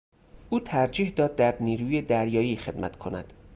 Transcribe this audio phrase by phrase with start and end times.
[0.49, 3.33] او ترجیح داد در نیروی دریایی خدمت کند.